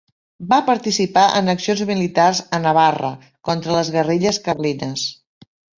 [0.53, 3.15] Va participar en accions militars a Navarra
[3.51, 5.11] contra les guerrilles carlines.